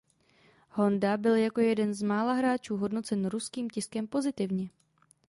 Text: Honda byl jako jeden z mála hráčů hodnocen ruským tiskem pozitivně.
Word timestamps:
Honda 0.69 1.17
byl 1.17 1.35
jako 1.35 1.61
jeden 1.61 1.93
z 1.93 2.01
mála 2.03 2.33
hráčů 2.33 2.77
hodnocen 2.77 3.25
ruským 3.25 3.69
tiskem 3.69 4.07
pozitivně. 4.07 4.69